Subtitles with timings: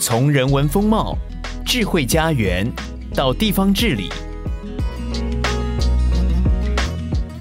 [0.00, 1.18] 从人文风貌、
[1.66, 2.70] 智慧家园
[3.14, 4.08] 到地方治理，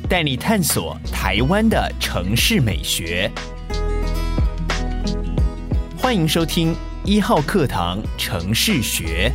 [0.09, 3.31] 带你探索台湾的城市美学。
[5.95, 6.75] 欢迎收听
[7.05, 9.31] 一号课堂城市学。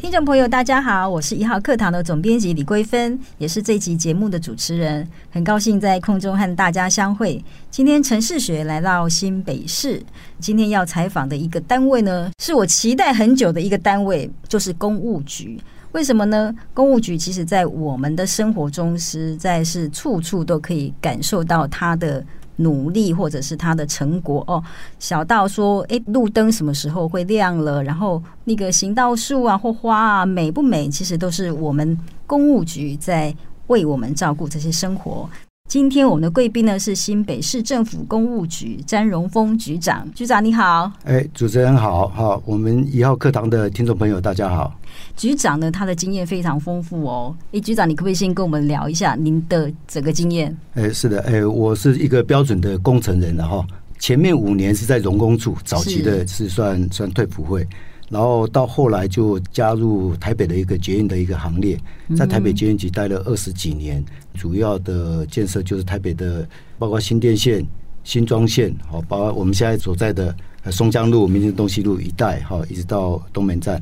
[0.00, 5.06] 听众朋友，大家好，我是一号课堂的总编辑李桂芬，也是这集节目的主持人。
[5.30, 7.44] 很高兴在空中和大家相会。
[7.70, 10.02] 今天城市学来到新北市，
[10.38, 15.60] 今天要采访的一个单位呢，是我期待很久的一个单位，就是公务局。
[15.92, 16.54] 为什么呢？
[16.72, 22.24] 公务局其实在我们的生活中，实在是处处都可以感受到它的。
[22.60, 24.62] 努力或者是他的成果哦，
[24.98, 27.82] 小到说，哎，路灯什么时候会亮了？
[27.82, 30.88] 然后那个行道树啊或花啊美不美？
[30.88, 33.34] 其实都是我们公务局在
[33.68, 35.28] 为我们照顾这些生活。
[35.68, 40.90] 今天我们的贵宾呢是新北市政府公务局詹荣峰局长，局长你好。
[41.04, 44.74] 哎，主持人好，好，我们一号课堂的听众朋友大家好。
[45.20, 47.36] 局长呢，他的经验非常丰富哦。
[47.52, 50.56] 哎，局长，你可不可以先跟我们聊一下您的整个经验？
[50.72, 53.62] 哎，是的，哎，我是一个标准的工程人了哈。
[53.98, 57.68] 前面五年是在荣工处，早期的是算是算退普会。
[58.08, 61.78] 然后到后来就加入台北的一个捷运的一个行列，
[62.16, 64.02] 在台北捷运局待了二十几年，
[64.38, 67.62] 主要的建设就是台北的，包括新店线、
[68.04, 70.34] 新庄线，好，包括我们现在所在的
[70.72, 73.80] 松江路、民生东西路一带，哈，一直到东门站，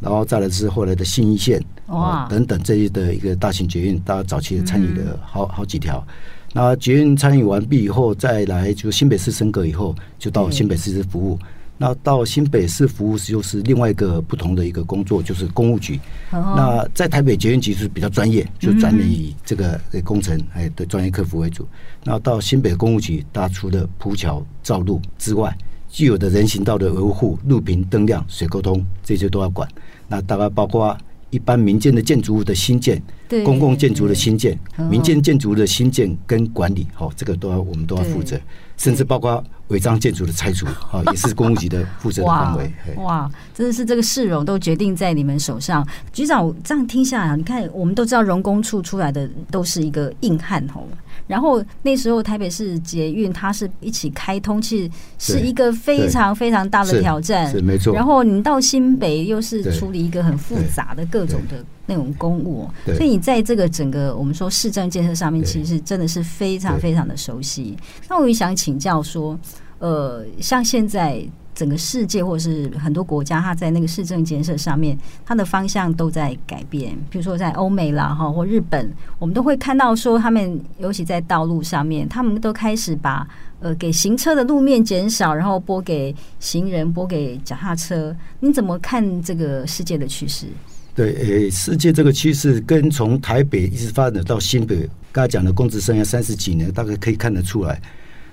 [0.00, 6.06] 然后再来是后来的新一线，哇，等等这些的一个大型捷运，大家早期参与了好好几条。
[6.52, 11.38] 那捷运参与完毕以后，再来就新北市升格以后，就到新北市服务。
[11.80, 16.00] 那到新北市服务就是另外一个不同的一个工作，就是公务局。
[16.32, 21.64] 那在台北捷运局是比较专业，就专门以这个工程哎的专业客服为主。
[22.02, 25.56] 那到新北公务局，大家除了铺桥造路之外，
[25.88, 29.68] 既有的人行道的维护、路平灯亮、水沟通这些都要管。
[30.08, 30.96] 那大概包括
[31.30, 33.00] 一般民间的建筑物的新建、
[33.44, 34.58] 公共建筑的新建、
[34.90, 38.38] 民间建筑的新建跟管理，好，这个都要我们都要负责。
[38.78, 42.72] 甚至包括违章建筑的拆除啊， 也是公务局的负责的范围。
[42.96, 45.86] 哇，真的是这个市容都决定在你们手上。
[46.12, 50.86] 局长，我这样听下来，你看，我们都知道荣工处出来的都是一个硬汉吼。
[51.28, 57.94] 然后那时候台北市捷运它是一起开通，其实是一个非常非常大的挑战，是没错。
[57.94, 67.76] 然后你到新北又是处理一个很复杂的各种的那种公务，所以你在这个整个我们说市政建设上面，其实真的是非常非常的熟悉。
[68.08, 69.38] 那我也想请教说，
[69.78, 71.22] 呃，像现在。
[71.58, 74.96] 整个世界或者是很多国家，它在那个市政建设上面，
[75.26, 76.96] 它的方向都在改变。
[77.10, 78.88] 比如说在欧美啦，哈或日本，
[79.18, 83.26] 我们都会看到说，他们尤其在道路上面，他们都开始把
[83.58, 88.14] 呃给行车的路面减少，然后拨给行人，拨给脚踏车。
[88.38, 90.46] 你怎么看这个世界的趋势？
[90.94, 97.82] 对，诶，世界这个趋势跟从台北一直发展到新北，刚才讲的公职生涯三十几年，大概可以看得出来。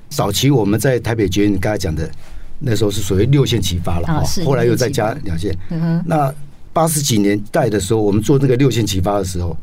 [0.09, 2.07] 早期我们在台北捷运，刚才讲的。
[2.59, 5.55] 那时候是属于六线起发了哈，后来又再加两线。
[6.05, 6.33] 那
[6.73, 9.55] 八十几年代的时候，我们做那个六线起发的时候，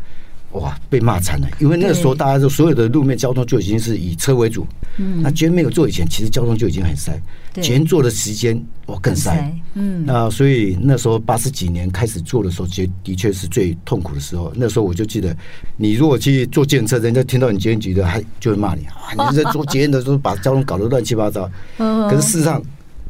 [0.52, 4.66] 哇，被骂惨了，因为那个时候大家就所有的路面交通就已经是以车为主。
[4.98, 7.12] 嗯，那捷运没有做以前，其实交通就已经很塞。
[7.60, 9.50] 捷运做的时间哇更塞。
[9.74, 14.52] 嗯，那所以那时候八十几年开始做的时候，其实的确是最痛苦的时候。
[14.54, 15.34] 那时候我就记得，
[15.76, 21.50] 你如果去做捷运车，人家听到你捷运局的，还就会骂你啊，你在做捷运的时候把交通搞得乱七八糟。
[21.76, 22.62] 可是事实上。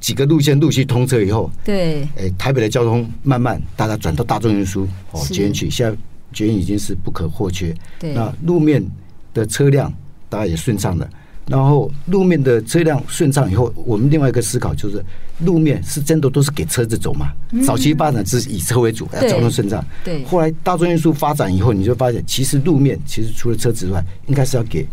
[0.03, 5.97] 几个路线陆续通车以后，对，哎，台北的交通慢慢大家转到大众运输哦，捷运去，现在
[6.35, 7.73] 捷运已经是不可或缺。
[8.01, 8.85] 对，那路面
[9.33, 9.91] 的车辆
[10.29, 11.09] 大家也顺畅了。
[11.47, 15.05] 然后路面的车辆顺畅以后，我们另外一个思考就是，
[15.41, 17.33] 路面是真的都是给车子走嘛？
[17.53, 19.85] 嗯、早期发展是以车为主，要交通顺畅。
[20.05, 24.87] 对，后来大众运输发展以后，你就发现其实路面其实除了车子之外，应该是要给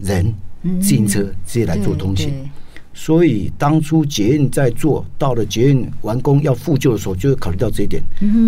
[0.00, 0.32] 人、
[0.80, 2.32] 自行车这些来做通行。
[2.94, 8.02] 所以当初捷运在做到了捷运完工要复旧的时候，就会考虑到这一点。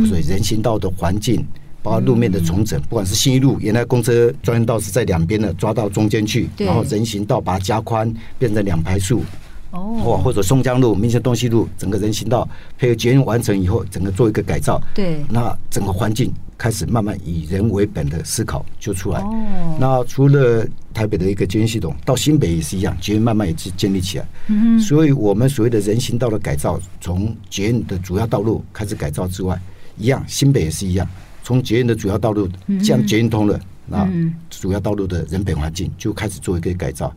[0.06, 1.44] 所以人行道的环境，
[1.82, 9.22] 包括路面的重整，不管是新一路，原来公车专用道是在两边的，抓到中间去，然后人行道把它加宽，变成两排树。
[9.70, 12.48] 哦，或者松江路、民生东西路，整个人行道
[12.78, 14.80] 配合捷运完成以后，整个做一个改造。
[14.94, 16.32] 对，那整个环境
[16.64, 19.20] 开始慢慢以人为本的思考就出来。
[19.20, 24.26] 哦，那除了台北的一个捷运系统，到新北也是一样，捷运慢慢也是建立起来。
[24.46, 29.60] 嗯，所以我们所谓的人行道的改造，从捷运的主要道路开始改造之外，
[29.98, 31.06] 一样，新北也是一样，
[31.42, 32.48] 从捷运的主要道路，
[32.82, 34.08] 像捷运通了，那
[34.48, 37.14] 主要道路的人本环境就开始做一个改造。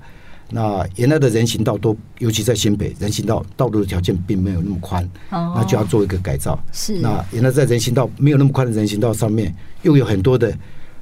[0.49, 6.57] 那原来的人行道都，尤其在新北，人行道道路的条件并没有那么宽，哦、那就要做一个改造。
[6.71, 10.55] 是，那原来在人行道没有那么宽的人行道上面，又有很多的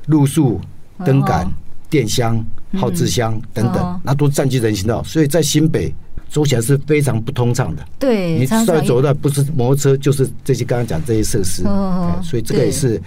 [0.08, 0.60] 路树、
[1.06, 1.52] 灯杆、哦、
[1.90, 2.44] 电箱、
[2.74, 5.94] 号志箱等等，哦、那都占据人行道，所以在新北
[6.30, 7.86] 走起来是非常不通畅的。
[8.00, 11.64] 对，你再走的不是摩托车，就是这些刚刚讲这些设施。
[11.68, 13.02] 哦，所以这个也是。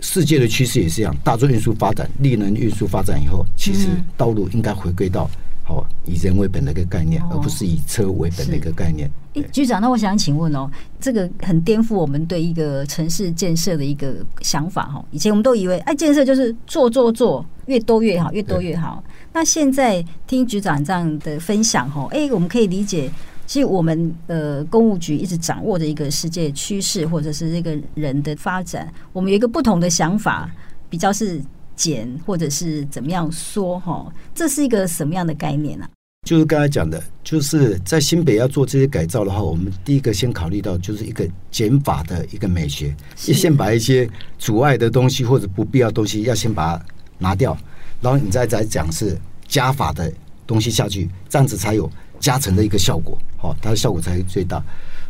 [0.00, 5.28] 世界的趋势也是一样，大众运输发展、力能运输发展以后，其实道路应该回归到
[5.68, 9.10] 好以人为本的一个概念，而不是以车为本的一个概念。
[9.34, 10.66] 哎，局长，那我想请问哦，
[10.98, 15.04] 这个很颠覆我们对一个城市建设的一个想法哈。
[15.10, 19.04] 以前我们都以为，哎，建设就是做做做，越多越好，越多越好。
[19.30, 23.10] 那现在听局长这样的分享哈，哎，我们可以理解。
[23.46, 28.90] 其实我们呃，公务局一直掌握着一个世界趋势，或者是这个人的发展。
[29.12, 30.50] 我们有一个不同的想法，
[30.88, 31.40] 比较是
[31.78, 34.12] 减，或者是怎么样缩哈？
[34.34, 35.90] 这是一个什么样的概念呢、啊？
[36.26, 44.06] 就是刚才讲的，就是在新北要做这些改造的话，我们第一个先考虑到就是一个减法的一个美学，先把一些
[44.38, 46.84] 阻碍的东西或者不必要的东西要先把它
[47.18, 47.56] 拿掉，
[48.02, 49.16] 然后你再再讲是
[49.46, 50.12] 加法的
[50.46, 51.88] 东西下去，这样子才有。
[52.20, 54.60] 加成的一个效果，好，它的效果才最大。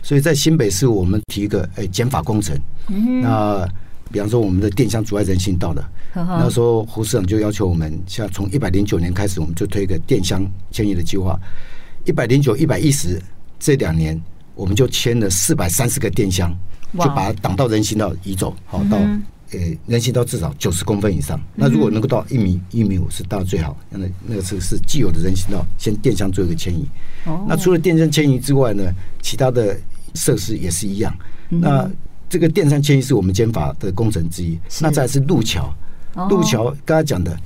[0.03, 2.55] 所以在新北市，我们提一个诶减法工程。
[3.23, 3.67] 那
[4.11, 5.85] 比方说，我们的电箱阻碍人行道的，
[6.15, 11.39] 那时候胡市长就要求我们，像从一百零九年开始，我们就推一个电箱迁移的计划。
[12.05, 13.21] 一百零九、一百一十
[13.59, 14.21] 这两年，
[14.55, 16.57] 我们就迁了四百三十个电箱，
[16.95, 18.99] 就把它挡到人行道移走，好到。
[19.51, 21.41] 呃，人行道至少九十公分以上。
[21.55, 23.75] 那如果能够到一米一米五，是当然最好。
[23.89, 26.87] 那那个是是既有的人行道，先电箱做一个迁移。
[27.47, 28.85] 那除了电箱迁移之外呢，
[29.23, 29.75] 其他的
[30.15, 31.15] 设施也是一样。
[31.49, 31.91] 那
[32.29, 34.59] 这个电箱迁移是我们减法的工程之一。
[34.81, 35.73] 那再是路桥，
[36.29, 37.37] 路桥刚才讲的，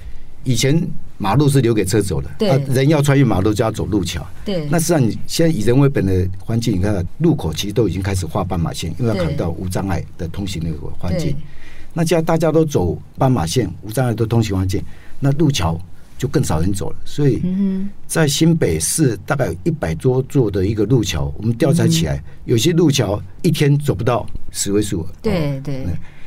[0.45, 0.83] 以前
[1.19, 4.27] 马路是留给车走的，对，人要穿越马路就要走路桥。
[4.45, 11.37] 对，那实际上你现在以人为本的环境，你看路口其实都已经开始画斑马线，因为要考虑到无障碍的通行那个环境。
[11.95, 14.83] 那既然大家都走斑马线，无障碍的通行环境，
[15.21, 15.79] 那路桥
[16.23, 16.97] 就更少人走了。
[17.05, 17.43] 所以，
[18.07, 25.05] 在新北市大概有一百多座的一个路桥，我们调查起来，有些路桥一天走不到十位数。
[25.21, 25.85] 对对。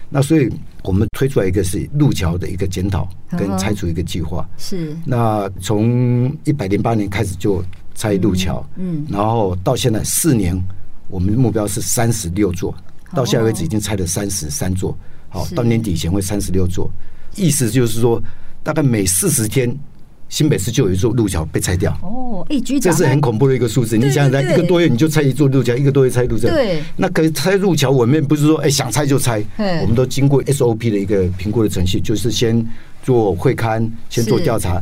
[0.10, 0.52] 那所以
[0.84, 3.08] 我们推出来一个是路桥的一个检讨
[3.38, 4.46] 跟拆除一个计划。
[4.58, 4.94] 是。
[5.06, 7.64] 那从一百零八年开始就
[7.94, 10.62] 拆路桥，嗯，然后到现在四年，
[11.08, 12.76] 我们的目标是三十六座，
[13.14, 14.94] 到现在为止已经拆了三十三座。
[15.30, 16.92] 好，到年底前会三十六座，
[17.38, 18.22] 意思就是说，
[18.66, 19.72] 大概每四十天，
[20.28, 21.96] 新北市就有一座路桥被拆掉。
[22.02, 23.96] 哦，哎，局长，这是很恐怖的一个数字。
[23.96, 26.48] 你想想看，一个多月你就拆一座路桥，一个多月拆路桥。
[26.48, 29.40] 对，那可是拆路桥，我们不是说哎想拆就拆，
[29.82, 32.66] 我们都经过 SOP 的一个评估的程序，就是先
[33.04, 34.82] 做会勘，先做调查，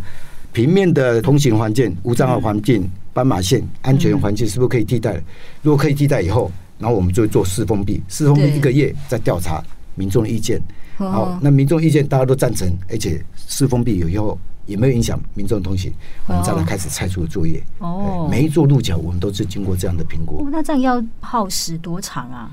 [0.53, 5.21] 平面的通行环境、无障碍环境、斑马线安全环境是不是可以替代？
[5.62, 6.50] 如果可以替代以后，
[6.80, 9.62] 然后我们就做四封闭，四封闭一个月再调查。
[9.95, 10.59] 民众的意见，
[10.97, 15.92] 好，那民众意见大家都赞成，而且四封闭有以后也没有影响民众的通行，
[16.28, 17.62] 我们再来开始拆除作业。
[17.80, 20.45] 哦，每一座路桥我们都是经过这样的评估。
[20.45, 22.51] 哦，那这样要耗时多长啊？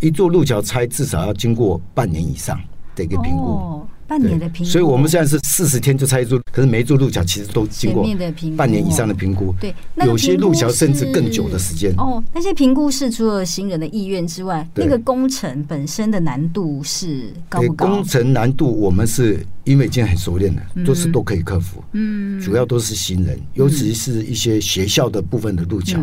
[0.00, 2.60] 一座路桥拆至少要经过半年以上
[2.94, 3.84] 的一个评估。
[4.08, 8.02] 半年的评估，所以我们现在是四十天就拆一座，可是每一座路桥其实都经过
[8.56, 9.54] 半年以上的评估。
[9.60, 9.74] 对，
[10.06, 11.92] 有些路桥甚至更久的时间。
[11.98, 17.86] 哦，那些评估是除了行人的意愿之外，那个工程本身的难度是高不高？
[17.86, 21.84] 工程难度我们是因为已经很熟练了，都是都可以克服。
[21.92, 26.00] 嗯，主要都是行人，尤其是一些学校的部分的路桥。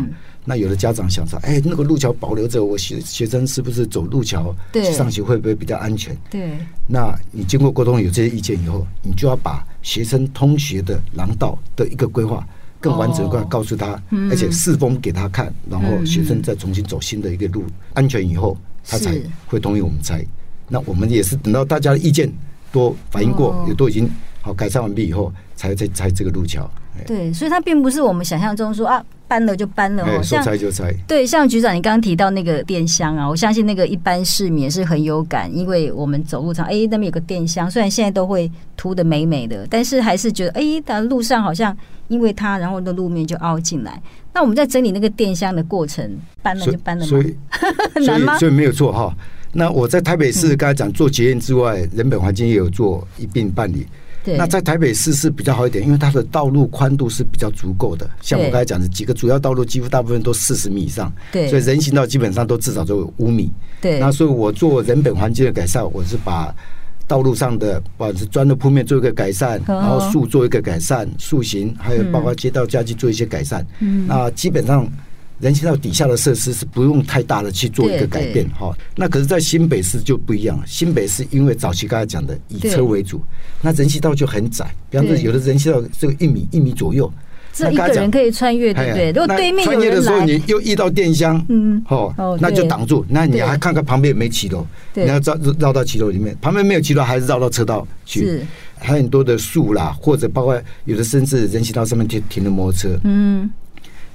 [0.48, 6.16] 那有的家长想说，哎，那个路桥保留着，我学学生是不是走路桥去上学会不会比较安全？
[6.30, 6.56] 对。
[6.86, 12.46] 那你经过沟通有这些意见以后，你就要把学生通学的廊道的一个规划
[12.78, 14.00] 更完整的告诉他，
[14.30, 20.24] 而且四封给他看，然后学生再重新走新的一个路，安全以后，他才会同意我们拆。
[20.68, 22.32] 那我们也是等到大家的意见
[22.70, 24.08] 都反映过，也都已经
[24.40, 26.70] 好改善完毕以后，才再拆这个路桥。
[27.04, 29.04] 对，所以它并不是我们想象中说啊。
[29.28, 30.94] 搬了就搬了哦，说拆就拆。
[31.04, 41.76] 对，像局长你刚刚提到那个电箱啊，我相信那个一般市民也是很有感，因为我们走路上，哎，那边有个电箱，虽然现在都会涂的美美的，但是还是觉得，哎，的路上好像
[42.06, 44.00] 因为它，然后那路面就凹进来。
[44.32, 46.08] 那我们在整理那个电箱的过程，
[46.40, 47.08] 搬了就搬了嘛？
[47.08, 47.36] 所以，
[48.06, 48.38] 难吗？
[48.38, 49.12] 所以没有错哈。
[49.52, 53.84] 那我在台北市刚才讲做捷运之外，人本环境也有做一并办理。
[54.36, 58.08] 那在台北市是比较好一点，因为它的道路宽度是比较足够的。
[58.22, 63.50] 像我刚才讲的几个主要道路，几乎大部分都四十米以上，对，所以人行道基本上都至少都有五米。
[63.80, 66.54] 对，那所以我做人本环境的改善，我是把
[67.06, 73.64] 道路上的不管是砖的铺面做一个改善，然后树做一个改善，树形还有包括街道家具做一些改善。
[73.80, 74.90] 嗯，那基本上
[75.38, 78.72] 人行道底下的设施是不用太大的去做一个改变哈。
[78.94, 80.64] 那可是，在新北市就不一样了。
[80.66, 83.20] 新北市因为早期刚才讲的以车为主，
[83.60, 87.12] 那人行道就很窄，比方说有的人行道只有一米一米左右。
[87.52, 89.08] 这一个人可以穿越，对不对？
[89.12, 93.02] 如果对面有，穿越的时候你又遇到电箱，嗯，哦，那就挡住。
[93.08, 96.36] 那你还看看旁边有没有骑楼，你要绕绕到骑楼里面。
[96.42, 98.42] 旁边没有骑楼，还是绕到车道去。
[98.78, 103.00] 还有很多的树啦，或者包括有的甚至人行道上面停停的摩托车。
[103.04, 103.50] 嗯，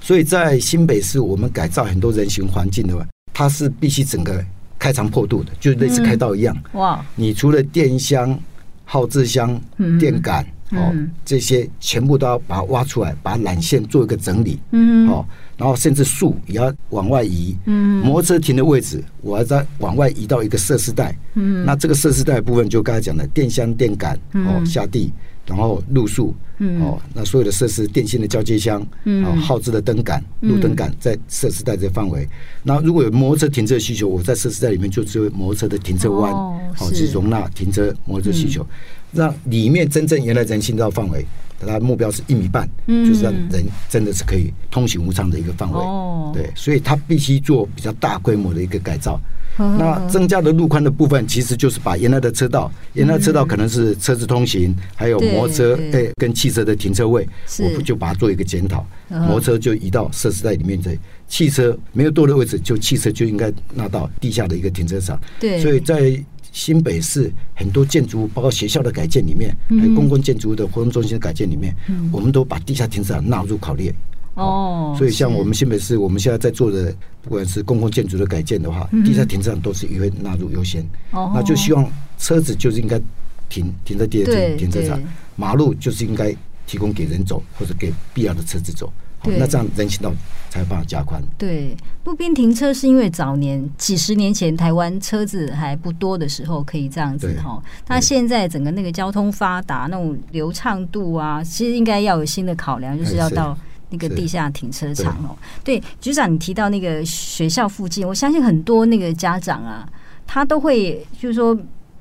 [0.02, 4.44] 所以在新北市，我们改造很多人行环境的话，它是必须整个
[4.78, 6.56] 开肠破肚的，就类似开道一样。
[6.72, 7.04] 哇！
[7.14, 8.38] 你除了电箱、
[8.84, 9.58] 号志箱、
[9.98, 10.44] 电杆。
[10.74, 10.90] 哦，
[11.22, 14.58] 这些全部都要把它挖出来，把缆线做一个整理。
[14.70, 15.22] 嗯，哦，
[15.58, 17.54] 然后甚至树也要往外移。
[17.66, 21.14] 嗯，摩托车停的位置，我要再往外移到一个设施带。
[21.34, 25.12] 嗯，那这个设施带的部分就刚才讲的电箱、电杆哦下地，
[25.52, 26.34] 然后路树。
[26.58, 32.28] 嗯，哦，那所有的设施、电信的交接箱，嗯，号志的灯杆、路灯杆在设施带这范围。
[32.62, 36.60] 然后如果有摩托车停车需求，我在设施带里面就只有摩托车的停车弯，哦，
[36.94, 38.64] 去容纳停车摩托车需求。
[39.10, 41.26] 那里面真正原来人行道范围，
[41.58, 45.78] 它目标是一米半，嗯、就是让人真的是可以通行无障的一个范围。
[45.78, 49.20] 哦、对，所以它必须做比较大规模的一个改造。
[49.78, 57.26] 那增加的路宽的部分，其实就是把原来的车道，原来的车道可能是车子通行，嗯、还有摩托车诶跟汽车的停车位，
[57.60, 58.86] 我们就把它做一个检讨。
[59.08, 65.20] 摩托车就移到设施带里面去，汽车没有多的位置，就汽车就应该纳到地下的一个停车场。
[65.40, 66.22] 对，所以在。
[66.54, 71.74] 新北市很多建筑物，包括学校的改建里面，还有公共建筑物的活动中心的改建里面，
[72.12, 73.90] 我们都把地下停车场纳入考虑。
[74.34, 80.82] 哦，所以像我们新北市，我们现在在做的，不管是公共建筑的改建的话，地下停车场都是也会纳入优先。
[81.10, 81.86] 哦，那就希望
[82.18, 83.00] 车子就是应该
[83.48, 84.98] 停停在地下停停车场，
[85.36, 86.34] 马路就是应该
[86.66, 88.90] 提供给人走或者给必要的车子走。
[89.22, 90.12] 对，那这样人行道
[90.50, 91.22] 才有办法加宽。
[91.38, 97.62] 对，路边停车是因为早年几十年前台湾车子还不多的时候可以这样子哈。
[97.86, 103.56] 那现在整个那个交通发达，那种流畅度啊，其实应该要有新的考量，就是要到
[103.92, 105.36] 那个地下停车场哦。
[105.62, 109.88] 对，局长，你提到那个学校附近，我相信很多那个家长啊，
[110.26, 111.56] 他都会就是说，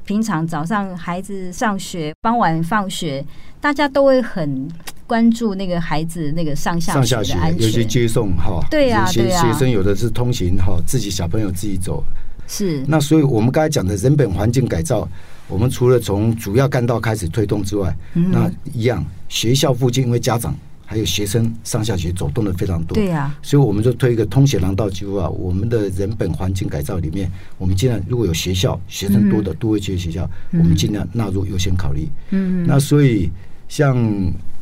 [0.05, 3.24] 平常早上孩子上学，傍晚放学，
[3.60, 4.67] 大家都会很。
[5.12, 8.65] 关注那个孩子那个上下学的安全，尤其接送哈。
[8.71, 12.01] 对呀，有些学生有的是通行哈，自己小朋友自己走。
[12.48, 12.81] 是。
[12.88, 15.05] 那所以我们刚才讲的人本环境改造，
[15.50, 20.55] 我们除了从主要干道开始推动之外，那一样学校附近，因为家长
[20.91, 22.93] 还有学生上下学走动的非常多。
[22.93, 23.33] 对呀。
[23.41, 25.29] 所以我们就推一个通学廊道计划。
[25.29, 32.10] 我们的人本环境改造里面，我们尽量如果有学校学生多的多一些学校，我们尽量纳入优先考虑。
[32.31, 32.67] 嗯。
[32.67, 33.31] 那所以
[33.69, 33.95] 像。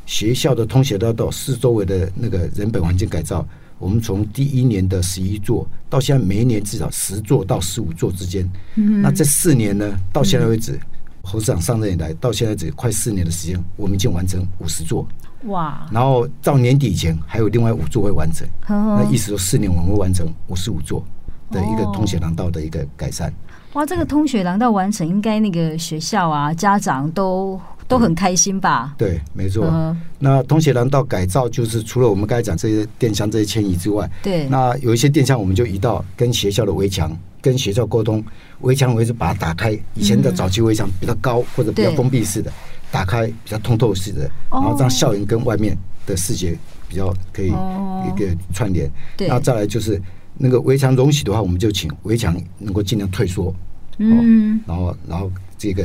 [0.10, 8.44] 学校的通学道道四周围的那个人本环境改造，我们从第一年的十一座到现在每一年至少十座到十五座之间。
[8.74, 10.80] 嗯，那这四年呢，到现在为止，
[11.22, 15.08] 侯市长上任以来到现在只快四年的时间，我们已经完成五十座。
[15.46, 15.88] 哇！
[15.92, 18.48] 然后到年底以前还有另外五座会完成。
[18.68, 21.04] 那意思说四年我们会完成五十五座
[21.52, 23.34] 的一个通学廊道的一个改善。
[23.74, 27.60] 哇，这个通学廊道完成，应该那个学校啊，家长都。
[27.90, 28.94] 都很开心吧？
[29.00, 29.66] 对，没错。
[29.66, 29.96] Uh.
[30.20, 34.48] 那通学廊道改造就是除了我们刚才讲这些电箱这些迁移之外，对。
[34.48, 38.24] 那有一些电箱我们就移到跟学校的围墙，跟学校沟通，
[38.62, 39.72] 围墙围是把它打开。
[39.96, 42.56] 以前的早期围墙比较高或者比较封闭式的，对
[42.92, 48.90] 打开比较通透式的，然后让校园跟外面的视觉比较可以一个串联。
[49.18, 49.28] 对。
[49.28, 50.02] 然后再来就是
[50.38, 53.54] 那个围墙容许的话，我们就请围墙能够尽量退缩。
[53.98, 54.60] 嗯。
[54.68, 55.84] 然后，然后这个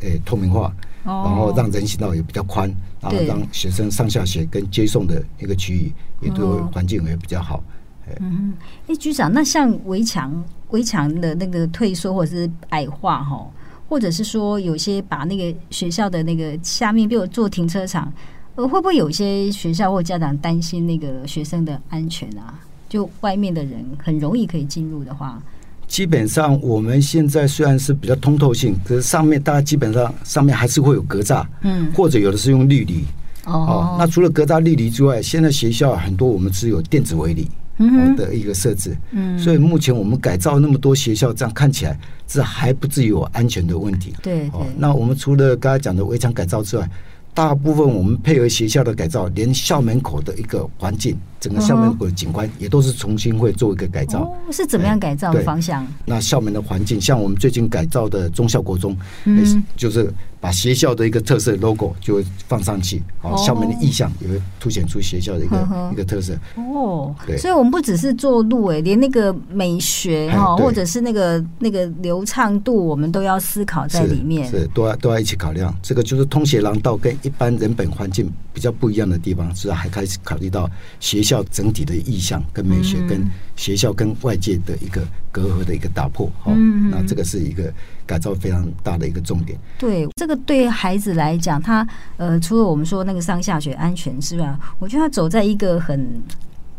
[0.00, 0.74] 诶、欸、透明化。
[1.06, 2.66] 然后让人行道也比较宽，
[2.98, 7.62] 然后让学生上下学跟接送的一个区域也对环境也比较好。
[8.20, 8.54] 嗯，
[8.88, 13.46] 哎，局长，那像围墙围墙的那个退缩或者是矮化哈，
[13.88, 18.12] 或者是说有些把那个学校的那个下面，比如做停车场，
[18.54, 22.58] 呃，会不会有些学校或家长担心那个学生的安全啊？
[22.88, 25.42] 就外面的人很容易可以进入的话。
[25.86, 33.04] 基本上我们现在虽然是比较通透性，可是上面大家基本上上面还是会有格栅，嗯，或者有的是用绿篱，
[33.44, 46.88] 哦，那除了格栅绿篱之外，现在学校很多我们只有电子围篱，嗯的一个设置，嗯，所以目前我们改造那么多学校，这样看起来这还不至于有安全的问题，对，哦，那我们除了刚才讲的围墙改造之外，
[47.32, 51.16] 大部分我们配合学校的改造，连校门口的一个环境。
[51.44, 55.86] 整个校门口的景观也都是重新会做一个改造，哦，是怎么样改造的方向？
[56.06, 58.96] 那校门的环境，像我们最近改造的中校国中，
[59.26, 60.10] 嗯，就是
[60.40, 66.32] 把学校的一个特色 logo 就会放上去，哦，校门的意象也会凸显出学校的一个一个特色。
[66.56, 75.74] 哦，对，所以我们不只是做路，哎，连那个美学哈，或者是那个那个流畅度，我们都要思考在里面，是都要都要一起考量。
[75.82, 80.70] 这个就是通学廊道跟一般人本环境比较不一样的地方，是还开始考虑到
[81.00, 81.34] 学校。
[81.50, 86.52] 整体的意向跟美学，跟学校跟外界的一个隔阂的一个打破，哈，
[86.90, 87.72] 那这个是一个
[88.06, 89.58] 改造非常大的一个重点。
[89.78, 96.22] 对，这个对孩子来讲，他呃，除了我们说那个上下学安全之外，我觉得他走在一个很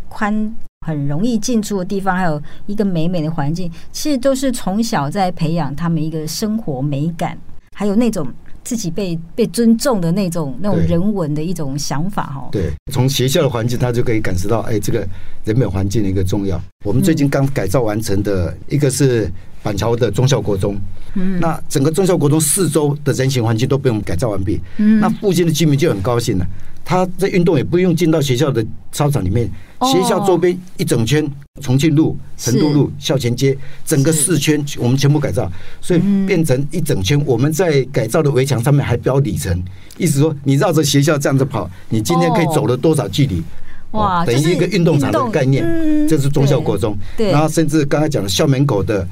[0.09, 0.55] 宽、
[0.85, 7.37] 很容易进出的地方，还有一个美美的环境，其实都是从小在培养他们一个生活美感，
[7.73, 8.27] 还有那种。
[8.65, 12.49] 自己被被尊重的那种那种人文的一种想法哈。
[12.51, 15.07] 对，从学校的环境，他就可以感受到，哎，这个
[15.45, 16.59] 人本环境的一个重要。
[16.83, 19.31] 我们最近刚改造完成的一个是
[19.65, 20.77] 板桥的中校国中，
[21.15, 26.45] 嗯，那整个中校国中四周的人行环境都被我们改造完毕，嗯，那附近的居民就很高兴了。
[26.87, 29.49] 他在运动也不用进到学校的操场里面，
[29.91, 31.27] 学校周边一整圈，
[31.59, 37.19] 重庆路、成都路、校前街，整个四圈我们全部改造，所以变成一整圈。
[37.25, 39.59] 我们在改造的围墙上面还标里程，
[39.97, 43.41] 意思说你绕着学校这样子跑，你今天可以走了多少距离？
[43.91, 45.65] 哇，等于一个运动场的概念。
[46.07, 49.07] 这是中校国中，然后甚至刚才讲的校门口的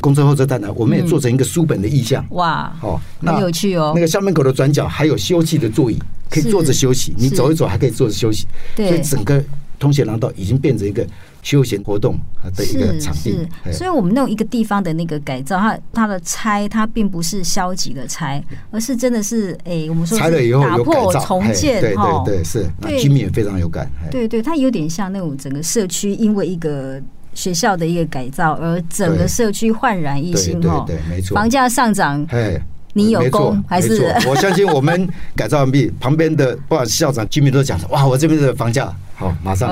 [0.00, 2.24] 公车候车站呢，我们也做成一个书本的意象。
[2.30, 3.92] 哇，哦，很有趣哦。
[3.94, 5.98] 那个校门口的转角还有休憩的座椅。
[6.30, 9.40] 可以坐着休息，你走一走还可以坐着休息，所以整个
[9.78, 11.06] 通学廊道已经变成一个
[11.42, 12.18] 休闲活动
[12.56, 13.38] 的一个场地。
[13.70, 23.88] 所以，我们那种一个地方的那个改造，它它的拆，它并不是消极的拆，而是真的是哎，我们说拆了以后打破重建，对对对，是，那居民也非常有感。
[24.10, 27.00] 对对，它有点像那种整个社区因为一个
[27.34, 32.60] 学校的一个改造而整个社区焕然一新哦，对，没错，房价上涨，哎。
[32.96, 34.14] 你有功还是？
[34.24, 39.68] 我相信我们改造完毕，旁边的不管是校长、居民都讲说：“哇，我这边的房价。”好，马上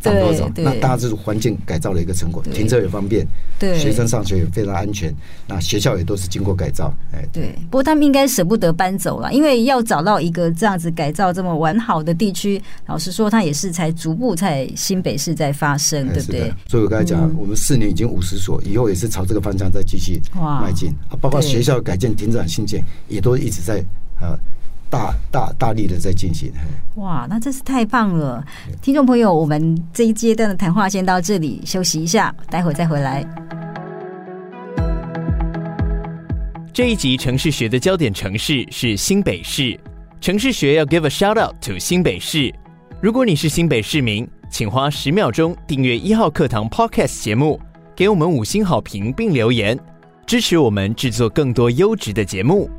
[0.00, 0.48] 涨多少？
[0.56, 3.26] 那大致是环境改造的一个成果，停车也方便，
[3.58, 5.12] 对，学生上学也非常安全。
[5.48, 7.52] 那学校也都是经过改造，哎，对。
[7.70, 16.52] 不过他们应该舍不得搬走了，因为要找到一个这样子改造这么完好的地区，老实说，它也是才逐步在新北市在发生，对不对？
[16.68, 20.22] 所以我刚才讲，我们四年已经五十所，以后也是朝这个方向再继续
[20.62, 21.18] 迈进啊。
[21.20, 23.84] 包括学校改建、停车场新建，也都一直在
[24.20, 24.38] 啊。
[24.94, 26.52] 大大大力的在进行，
[26.94, 28.44] 哇，那真是太棒了！
[28.80, 33.26] 听众朋友，我们这一阶段的谈话先到这里，休息一下，待会再回来。
[36.72, 39.76] 这一集城市学的焦点城市是新北市，
[40.20, 42.54] 城市学要 give a shout out to 新北市。
[43.02, 47.60] 如果你是新北市民，请花十秒钟订阅一号课堂 Podcast 节目，
[47.96, 49.76] 给我们五星好评并留言，
[50.24, 52.70] 支持我们制作更多优质的节目。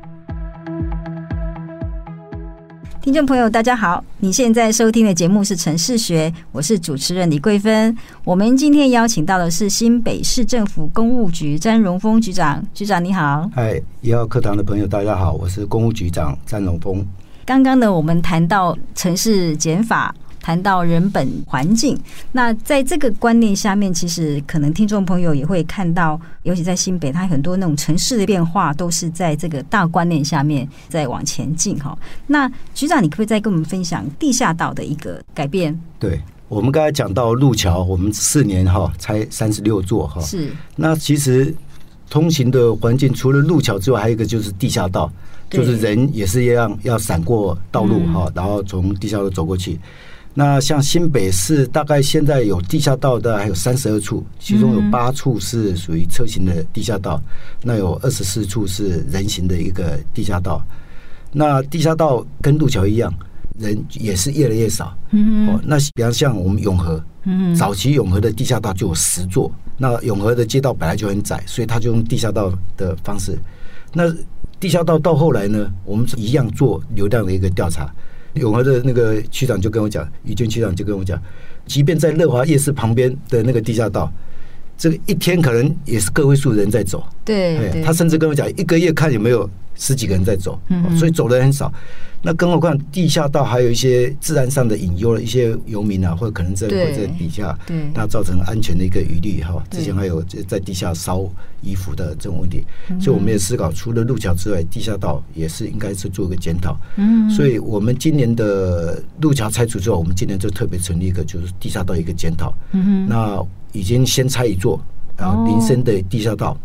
[3.05, 4.03] 听众朋友，大家好！
[4.17, 7.95] 你现在收听的节目是《城市学》，我是主持人李桂芬。
[8.23, 13.47] 我们今天邀请到的是新北市政府公务局詹荣峰局长，局长你好。
[13.53, 17.05] 嗨，一号课堂的朋友，大家好，我是公务局长詹荣峰。
[17.45, 20.11] 刚刚呢，我们谈到城市减法。
[20.45, 21.97] 谈到人本环境，
[22.31, 31.97] 那在这个观念下面，其实可能听众朋友也会看到，尤其在新北，它很多那种城市的变化都是在这个大观念下面在往前进哈。
[32.27, 35.75] 那局长，你可不可以再跟我们分享地下道的一个改变？
[35.97, 40.21] 对，我们刚才讲到路桥，我们四年哈才三十六座哈。
[40.21, 40.51] 是。
[40.75, 41.51] 那其实
[42.07, 45.11] 通行的环境除了路桥之外，还有一个就是地下道，
[45.49, 49.79] 就是人也是一样要闪过道路哈，然后从地下道走过去。
[50.37, 57.21] 那像新北市大概现在有地下道的还有三十二处，其中有八处是属于车型的地下道，
[57.63, 60.61] 那有二十四处是人行的一个地下道。
[61.31, 63.13] 那地下道跟路桥一样，
[63.57, 64.87] 人也是越来越少。
[65.47, 67.01] 哦，那比方像我们永和，
[67.57, 73.39] 早期永和的地下道就有十座，那永和的街道本来就很窄，所以他就用地下道的方式。
[73.93, 74.13] 那
[74.59, 77.89] 地下道到后来呢，我们一样做流量的一个调查。
[78.35, 81.21] 永和的那个区长就跟我讲，于军区长就跟我讲，
[81.65, 84.11] 即便在乐华夜市旁边的那个地下道，
[84.77, 87.03] 这个一天可能也是个位数人在走。
[87.23, 91.71] 对，他甚至跟我讲，一个月看有没有十几个人在走，嗯所以走的很少。
[92.25, 99.63] 那更何况地下道还有一些治安上的隐忧，一些游民啊，或者可能在会在底下，对，那造成安全的一个疑虑哈。
[99.69, 101.23] 之前还有在地下烧
[101.61, 102.63] 衣服的这种问题，
[102.99, 106.75] 所以我们也思考，除了路桥之外，地下道也是应该是做一个检讨。
[106.95, 112.51] 嗯，所以我们今年的路桥拆除之后，我们今年就特别成立一个就是地下道一个检讨。
[112.71, 113.39] 嗯，那
[113.71, 114.81] 已经先拆一座，
[115.15, 116.57] 然后林森的地下道。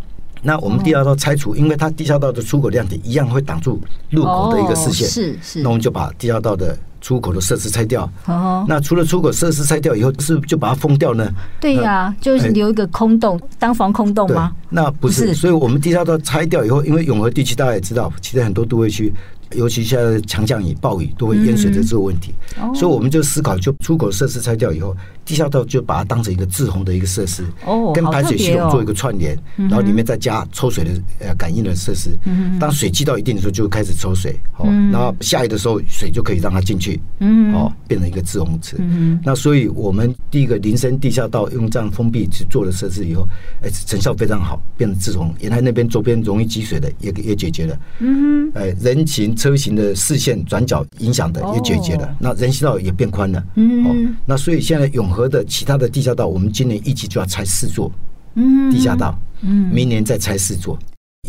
[0.43, 5.63] 那我们地下道拆除，因为它地下道的出口亮点一样会挡住路口的一个视线，是是。
[5.63, 8.11] 那我们就把地下道的出口的设施拆掉。
[8.27, 8.65] 哦。
[8.69, 11.31] 那除了出口设施拆掉以后，是不是就把它封掉呢？
[11.61, 14.53] 对呀，就是留一个空洞，当防空洞吗？
[14.69, 19.13] 那不是，所以我们地下道拆掉以后，因为永和地区大家也知道，其实很多都会区。
[19.57, 22.33] 尤其现在强降雨、暴雨都会淹水的这个问题，
[22.73, 24.97] 所以我们就思考，就出口设施拆掉以后，
[25.31, 30.91] 地下道就把它当成一个滞洪的一个设施，哦跟排水系统做一个串联，然后里面再加抽水的
[31.21, 32.11] 呃感应的设施。
[32.59, 38.77] 当水积到一定的时候，就开始抽水，好，然后下雨的时候，水就可以让它进去，嗯哦，变成一个滞洪池。
[39.25, 43.25] 那所以我们第一个林森地下道用这样封闭去做了设施以后，
[43.63, 45.33] 哎，成效非常好，变成滞洪。
[45.39, 49.37] 沿海那边周边容易积水的也也解决了，嗯，哎，人行。
[49.37, 53.43] 车型的视线转角影响的也解决了，那人行道也变宽了。
[53.55, 57.91] 嗯，那所以现在永和的其他的地下道，我们今年一级就要拆四座。
[58.35, 60.79] 嗯，地下道，嗯，明年再拆四座。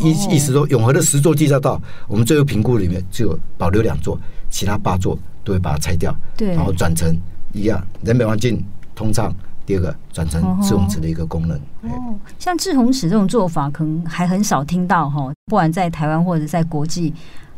[0.00, 4.18] 意意思说，永和的十座地下道，我们最后评估里面只有保留两座，
[4.50, 6.14] 其他八座都会把它拆掉。
[6.36, 7.16] 对，然后转成
[7.52, 9.34] 一样人本环境通畅。
[9.64, 11.56] 第二个转成滞洪池的一个功能。
[11.82, 17.12] 哦，像滞洪池这种做法，可能还很少听到哈，不管在台湾或者在国际。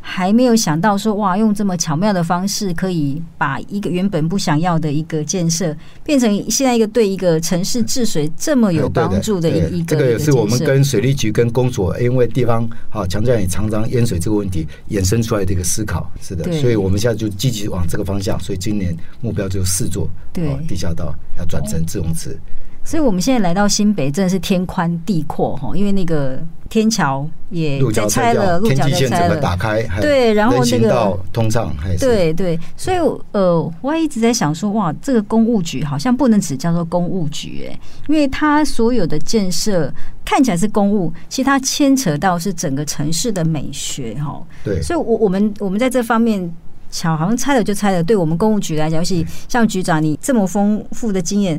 [0.06, 9.96] 还没有想到说哇，用这么巧妙的方式，可以把一个原本不想要的一个建设，变成现在一个对一个城市治水这么有帮助的一个。
[9.96, 16.12] 这个也是我们跟水利局跟公所，因为地方啊强调也常常淹水这个问题衍生出来的一个思考。
[16.20, 18.38] 是的，所以我们现在就积极往这个方向。
[18.38, 22.38] 所以今年目标就四座，对，地下道要转成滞洪池。
[22.84, 32.98] 所以我们现在来到新北，真的是天宽地阔哈，因为那个天桥也在拆了，路桥在拆了，打开，对，然后那个通畅，对对，所以
[33.32, 39.90] 呃，我还一直在想说，哇，这个公务局好像不能只叫做公务局哎，因为它所有的建设
[40.22, 46.54] 看起来是公务，其实它牵扯到是整个城市的美学哈，对，所以我我们我们在这方面
[46.90, 51.58] 巧，好像拆了就拆了，对我们公务局来讲，尤其像局长你这么丰富的经验。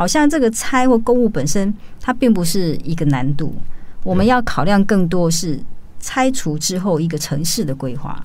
[0.00, 3.54] 好像这个拆或公物本身，它并不是一个难度。
[4.02, 5.60] 我们要考量更多是
[6.00, 8.24] 拆除之后一个城市的规划。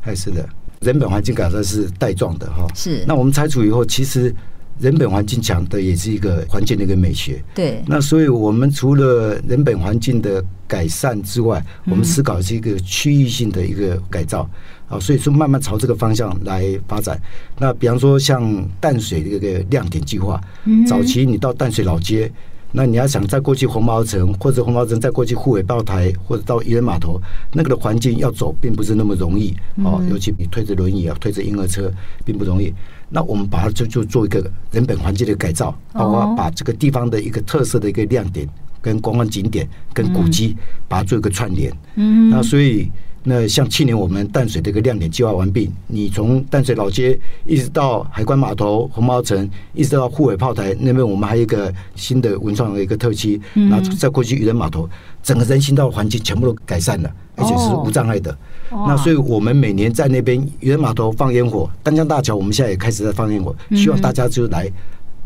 [0.00, 0.48] 还是的，
[0.82, 2.64] 人本环境改善是带状的哈。
[2.76, 3.02] 是。
[3.08, 4.32] 那我们拆除以后，其实
[4.78, 7.42] 人本环境讲的也是一个环境的一个美学。
[7.56, 7.82] 对。
[7.88, 14.48] 那所以我们除了人本环境的改善之外，我们思考是一个区域性的一个改造。
[14.88, 17.20] 啊，所以说慢慢朝这个方向来发展。
[17.58, 20.40] 那比方说像淡水的一个亮点计划，
[20.86, 22.30] 早期你到淡水老街，
[22.70, 27.20] 那你要想再过去红毛城，或者红毛城再过去沪尾炮台，或者到渔人码头，
[27.52, 29.56] 那个的环境要走并不是那么容易。
[29.82, 31.90] 哦，尤其你推着轮椅啊，推着婴儿车，
[32.24, 32.72] 并不容易。
[33.08, 34.38] 那我们把它就就做一个
[34.70, 38.48] 人本环境的改造，包括把这个地方的一个特色的一个亮点，
[38.80, 41.72] 跟观光景点，跟古迹，把它做一个串联。
[41.96, 42.88] 嗯，那所以。
[43.28, 54.88] 那像去年我们淡水的一个亮点计划完毕，你从淡水老街一直到海关码头、红毛城，一直到护尾炮台那边，我们还有一个新的文创的一个特区，然后再过去渔人码头，
[55.24, 58.38] 整个人行道环境全部都改善了，而且是无障碍的。
[58.70, 64.70] 那所以我们每年在那边渔人码头放烟火，丹江大桥我们现在也开始在放烟火，希望大家就来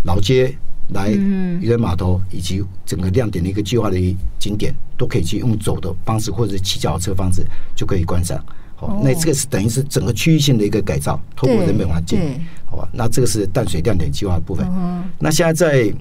[0.05, 0.57] 老街。
[0.93, 8.43] 来渔人码头以及整个亮点的一个计划的一景点，都可以去用走的方式或者骑脚踏车方式就可以观赏。
[8.77, 12.19] 好，那这个是等于是整个区域性的一个改造，透过人本环境，
[12.65, 12.89] 好吧？
[12.93, 14.67] 那这个是淡水亮点计划的部分。
[15.19, 15.95] 那现在在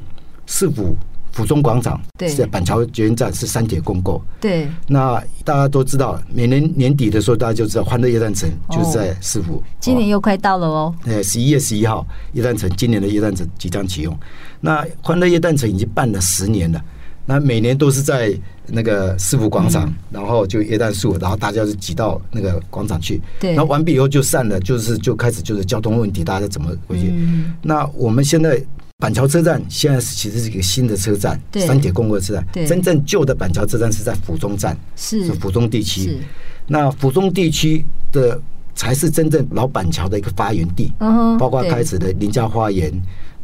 [0.46, 0.96] 市府
[1.34, 4.22] 府中广场，是在板桥捷运站是三铁共构。
[4.40, 9.62] 对，那大家都知道，每年年底的时候，大家就知道欢乐耶诞城就是在市府。
[9.82, 10.96] 今年又快到了哦。
[11.04, 14.18] 呃，十一月十一号，耶诞城今年的耶诞城即将启用。
[14.62, 16.82] 那欢乐夜诞城已经办了十年了，
[17.26, 18.34] 那每年都是在
[18.68, 23.22] 那个市府广场，然后就耶诞树，然后大家就挤到那个广场去。
[23.40, 23.54] 对。
[23.54, 27.14] 然后完毕以后就散了，就是就开始就是交通问题，大家怎么回去？
[27.62, 28.62] 那我们现在。
[29.02, 32.68] 板桥车站现在是其实是一个新的车站，三铁共构车站。
[32.68, 36.20] 真正旧的板桥车站是在府中站，是府中地区。
[36.68, 38.38] 那府中地区的
[38.76, 40.92] 才是真正老板桥的一个发源地，
[41.40, 42.92] 包括开始的林家花园、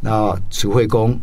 [0.06, 1.18] 那慈惠宫、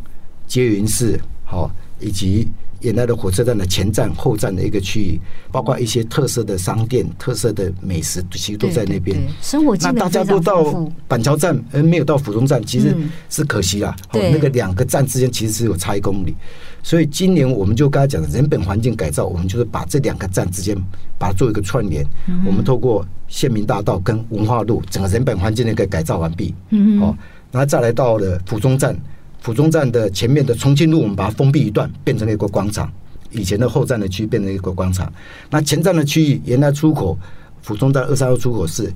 [0.45, 2.47] 接云寺，好以及
[2.81, 5.19] 原来的火车站的前站、后站的一个区域，
[5.53, 9.17] 包括一些特色的商店、特色的美食，其实都在那边。
[9.41, 12.93] 生活那大家都到板桥站，而没有到府中站，其实
[13.29, 13.95] 是可惜啦。
[14.11, 16.35] 哦，那个两个站之间其实是有差一公里，
[16.83, 20.75] 所以今年我们就刚才讲的人本环境改造，我们就是把这两个站之间
[21.17, 22.05] 把它做一个串联。
[22.45, 26.53] 我们透过县民大道跟文化路整个人本环境的一个改造完毕。
[26.71, 27.17] 嗯，好，
[27.53, 28.93] 然后再来到了府中站。
[29.39, 32.91] 府中站的前面的重庆路，我们把它封闭一段，变成了一个广场。
[33.29, 35.11] 以前的后站的区域变成一个广场。
[35.49, 37.17] 那前站的区域，原来出口
[37.61, 38.89] 府中站二三号出口是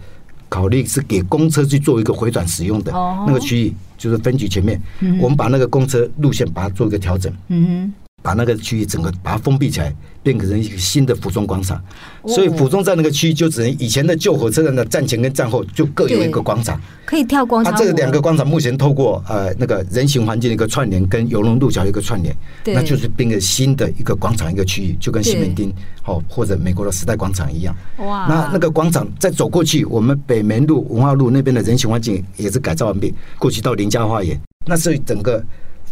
[0.48, 4.82] 考虑是给公车去做一个回转使用的那个区域，就是分局前面，
[5.20, 7.34] 我们把那个公车路线把它做一个调整。
[7.50, 7.92] 嗯
[8.24, 11.82] 把那个区域整个把它封闭起来，变成一个新的府中广场。
[12.26, 17.72] 所以府中站那个区域就只能以前的旧火车站的站前跟站后就各有一个广场，可以跳广场。
[17.72, 25.72] 它这两个广场目前透过呃那个人行环境的一个串联，跟游龙路桥一个串联，那就是变个新的一个广场一个区域，就跟西门町
[26.04, 27.74] 哦或者美国的时代广场一样。
[28.00, 28.26] 哇！
[28.28, 35.42] 那那个广场再走过去，我们北门路、文化路那边的人行环境也是改造完毕，过去到林家花园，那是整个。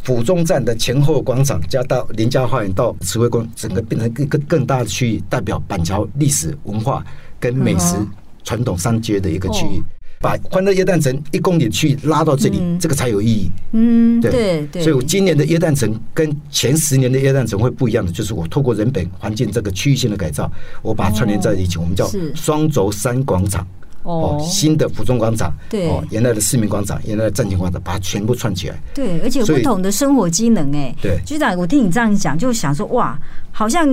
[0.06, 7.04] 府中站的前后广场，加到林家花园到慈惠宫，整个变成一个更大的区域，代表板桥历史文化
[7.40, 7.96] 跟美食
[8.44, 9.82] 传统商街的一个区域。
[10.22, 13.52] 把欢乐耶诞城一公里区域拉到这里，这个才有意义。
[13.74, 14.82] 嗯，对对。
[14.82, 20.50] 所以我今年的耶诞城跟前十年的耶诞城会不一样的，就是我透过人本环境这个区域性的改造，
[20.82, 23.68] 我把它串联在一起，我们叫双轴山广场。
[24.06, 28.80] 哦，新的府中广场，对，哦，原来的市民广场，原来的战前广场，把它全部串起来。
[28.94, 33.20] 对，而且有不同的生活机能，哎，对，局长，我听你这样讲，就想说，哇，
[33.52, 33.88] 好像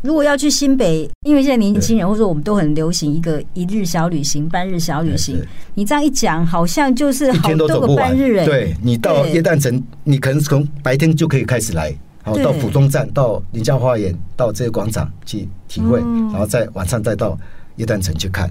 [0.00, 5.38] 如果要去新北，因为现在年轻人或者说我们都很流行一个一日小旅行、半日小旅行。
[5.74, 11.88] 你这样一讲，好像就是好多个半日，哎，对，你到耶诞城，你可能从白天就可以开始来，
[12.24, 17.36] 然后到府中站、到林家花园、到这个广场去体会，然后再晚上再到
[17.76, 18.50] 耶诞城去看。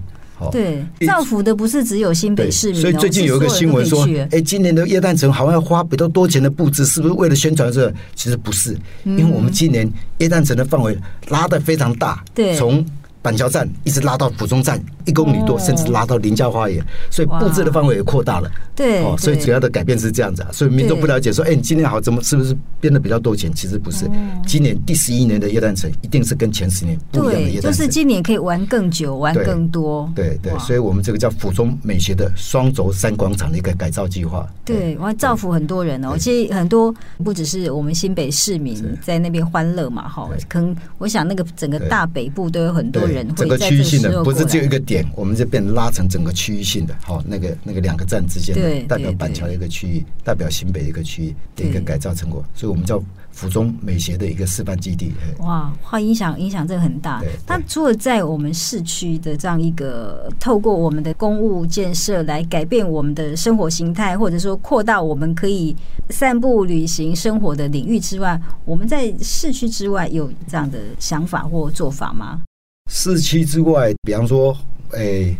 [0.52, 7.94] 对，造福的不是只有新北市民，所以最近有一个新闻说，哎，今年的叶诞城好像要花比较多钱的布置，是不是为了宣传这个？
[8.16, 10.98] 其实不是，因为我们今年叶诞城的范围
[11.30, 12.86] 拉得非常大，对，从。
[13.28, 18.50] 板桥站一直拉到府中站一公里多，甚至拉到林家花园，所以布置的范围也扩大了。
[18.74, 20.50] 对，哦，所以主要的改变是这样子啊。
[20.54, 23.52] 所以民众不了解说，哎，你今年好，怎么是不是变得比较多钱？
[23.54, 24.10] 其实不是，
[24.46, 30.10] 今年第十一年的夜诞城一定是跟前十年不一样的耶诞城，就是今年可以玩更久，玩更多。
[30.16, 34.48] 对对，所以我们这个叫府中美学的双轴三广场的一个改造计划。
[34.64, 36.16] 对，我造福很多人哦。
[36.18, 43.17] 其实很多不只是我们新北市民在那边欢乐嘛，哈，可能我想那个整个大北部都有很多人。
[43.36, 53.02] 整个区域性的不是只有一个点，我们这边拉成整个区域性的，好，那个那个两个站之间的代表板桥的一个区域，代表新北的一个区域的一个改造成果，所以我们叫
[53.32, 55.14] 府中美学的一个示范基地。
[55.40, 57.22] 哇，话影响影响这个很大。
[57.48, 65.76] 那除了在我们市区的这样一个透过我们的公务建设来改变我们的生活形态，或者说扩大我们可以
[66.10, 72.42] 散步旅行生活的领域之外，我们在市区之外有这样的想法或做法吗？
[72.88, 74.58] 市区之外，比方说，
[74.92, 75.38] 诶、欸，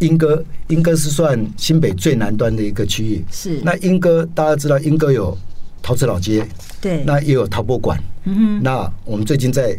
[0.00, 3.24] 莺歌，莺歌是算新北最南端的一个区域。
[3.30, 3.60] 是。
[3.62, 5.36] 那莺歌大家知道，莺歌有
[5.80, 6.46] 陶瓷老街，
[6.80, 7.04] 对。
[7.04, 7.96] 那也有陶博馆。
[8.24, 8.62] 嗯哼。
[8.62, 9.78] 那我们最近在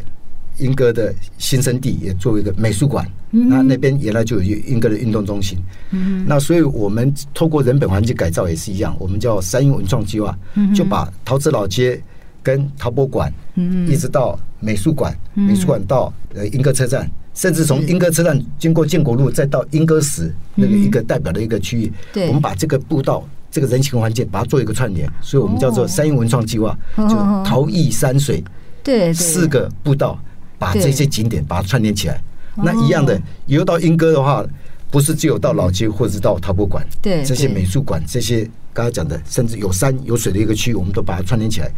[0.59, 3.05] 莺歌的新生地也做一个美术馆。
[3.31, 3.49] 嗯。
[3.49, 5.57] 那那边原来就有莺歌的运动中心。
[5.91, 6.23] 嗯。
[6.25, 10.37] 那所以我们透过人本环境改造也是一样，我们叫三英文创计划，
[10.73, 12.01] 就把陶瓷老街。
[12.43, 28.43] 跟陶博馆，嗯，一直到美术馆，美术馆到呃莺歌车站，甚至从莺歌车站经过建国路，再到莺歌石那个一个代表的一个区域，对，我们把这个步道、这个人行环境，把它做一个串联，所以我们叫做三英文创计划，就陶艺山水，
[28.83, 30.19] 对，四个步道，
[30.59, 32.21] 把这些景点把它串联起来。
[32.55, 34.45] 那一样的，以后到莺歌的话，
[34.93, 38.47] 不是只有到老街或者是到陶博馆，对，这些美术馆这些。
[38.75, 41.71] 刚才讲的，甚至有山有水的一个区域，我们都把它串联起来。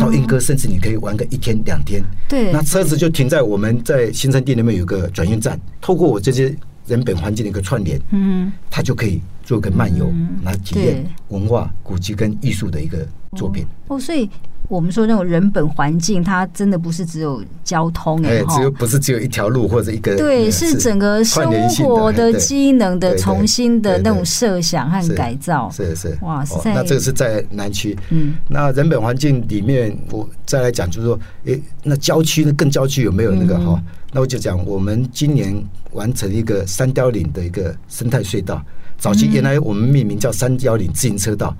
[0.00, 2.02] 到莺歌，甚至你可以玩个一天两天。
[2.28, 6.52] 对，那车子就停在我们在新生地那边有个转运站，透过我这些
[6.88, 13.06] 人本环境的一个串联，嗯，它就可以做个漫游，来体验文化古迹跟艺术的一个
[13.36, 13.64] 作品。
[13.86, 14.28] 哦，所以。
[14.70, 33.82] 我们说那种人本环境，它真的不是只有交通哎，只有不是只有一条路或者一个，对，是整个生活的机能的重新的那种设想和改造，是是哇，那这个是在南区，嗯，那人本环境里面，我再来讲，就是说，诶，那郊区呢，更郊区有没有那个哈？
[34.12, 35.52] 那我就讲，我们今年
[35.94, 38.64] 完成一个三貂岭的一个生态隧道，
[38.98, 41.56] 早期原来我们命名叫三貂岭自行车道，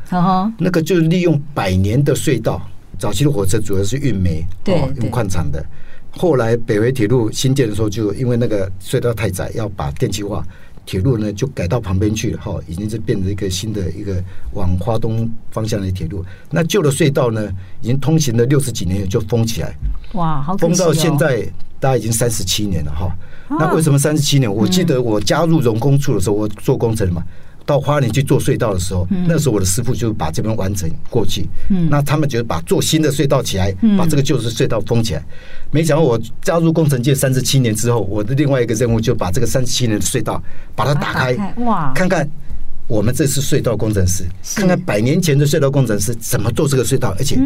[0.56, 2.62] 那个就是利用百年的隧道。
[3.00, 5.64] 早期的火车主要是运煤，对，用矿产的。
[6.10, 10.44] 后来北回铁路新建的时候，就因为那个隧道太窄，要把电气化。
[10.86, 14.20] 铁路呢就改到旁边去了哈，已经是变成一个新的一个
[14.54, 16.24] 往花东方向的铁路。
[16.50, 17.48] 那旧的隧道呢，
[17.80, 19.72] 已经通行了六十几年就封起来。
[20.14, 21.42] 哇，好哦，封到现在，
[21.78, 23.16] 大概已经三十七年了哈。
[23.48, 24.52] 那为什么三十七年？
[24.52, 27.22] 我记得我加入荣工处的时候，我做工程嘛。
[27.70, 31.48] 到花莲去做隧道的时候，那时候我的师傅就把这边完成过去。
[31.88, 35.24] 那他们觉得把做新的隧道起来，把这个旧的隧道封起来。
[35.70, 40.42] 没想到我加入工程界三十七年之后，我的另外一个任务就把这个三十七年的隧道
[40.74, 41.92] 把它打开，哇！
[41.94, 42.28] 看看
[42.88, 44.24] 我们这次隧道工程师，
[44.56, 47.38] 看看百年前的隧道工程师怎么做这个隧道，而且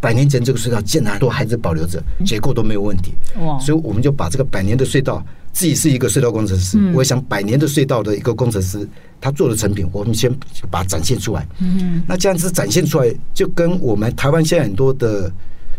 [0.00, 3.12] 百年前这个隧道竟然都还是保留着，结构都没有问题。
[3.40, 3.58] 哇！
[3.58, 5.22] 所以我们就把这个百年的隧道。
[5.58, 8.88] 自己是一个隧道工程师，我也想百年的隧道的一个工程师，
[9.20, 10.32] 他做的成品，我们先
[10.70, 11.44] 把它展现出来。
[11.58, 15.28] 嗯，那这样子展现出来，就跟我们台湾现在很多的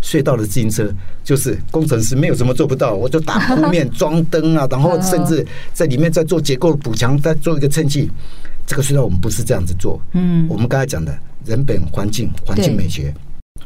[0.02, 8.12] 隧道的自行车，就是工程师没有什么做不到，我就打铺面、装灯啊，然后甚至在里面再做结构补强，再做一个衬砌。
[8.68, 13.14] 这个隧道我们不是这样子做，嗯，我们刚才讲的人本环境、环境美学。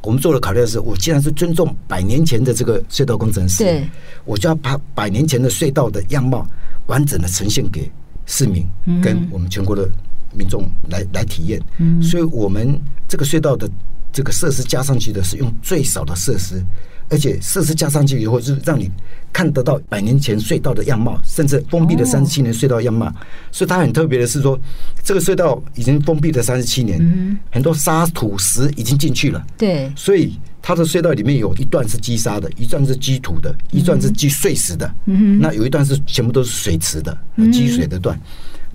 [0.03, 3.89] 我们做的考虑的是，我既然是尊重百年前的这个隧道工程师，对，
[4.25, 6.45] 我就要把百年前的隧道的样貌
[6.87, 7.89] 完整的呈现给
[8.25, 8.67] 市民
[9.01, 9.89] 跟我们全国的
[10.37, 11.61] 民众来来体验。
[11.77, 13.69] 嗯，所以我们这个隧道的
[14.11, 16.61] 这个设施加上去的是用最少的设施。
[17.09, 18.89] 而且设施加上去以后，是让你
[19.31, 23.11] 看得到百年前隧道的样貌，甚至封闭的三十七年隧道样貌。
[23.51, 24.59] 所以它很特别的是说，
[25.03, 29.45] 这个隧道已经封闭了三十七年，很多沙土石已经进去了。
[29.57, 34.91] 对，所以它的隧道里面有一段是积沙的，一段是积土的，一段是积碎石的。
[35.05, 37.17] 嗯那有一段是全部都是水池的，
[37.51, 38.19] 积水的段。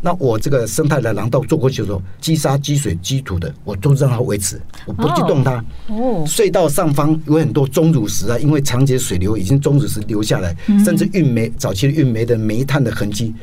[0.01, 5.65] 那我这个生态的廊道做过去的时候，积沙、积水、积土的，我都让它维持，我不去动它。
[5.89, 13.35] 哦，隧道上方有很多钟乳石啊，因为长期水流已经钟乳石流下来，甚至运煤早期的运煤的煤炭的痕迹，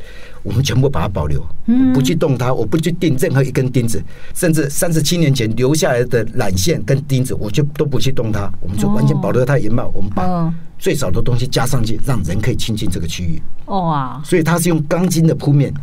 [0.46, 1.46] 我们全部把它保留，
[1.94, 4.02] 不去动它，我不去钉任何一根钉子，
[4.34, 10.54] 甚至三十七年前留下来的缆线跟钉子，我就都不去动它，我们就完全保留它原貌，我们把。
[10.78, 13.42] 最少的东西加上去，让人可以亲近这个区域。
[13.68, 14.22] 哇！
[14.26, 15.74] 所以它是用钢筋的铺面，